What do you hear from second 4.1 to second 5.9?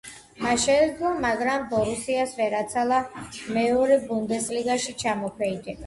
ბუნდესლიგაში ჩამოქვეითება.